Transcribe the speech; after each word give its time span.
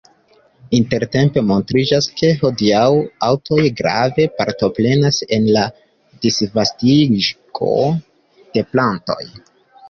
Intertempe 0.75 1.41
montriĝas, 1.49 2.07
ke 2.21 2.31
hodiaŭ 2.39 2.85
aŭtoj 3.27 3.59
grave 3.81 4.25
partoprenas 4.39 5.21
en 5.37 5.45
la 5.59 5.67
disvastigo 6.25 7.71
de 8.57 8.67
plantoj. 8.73 9.21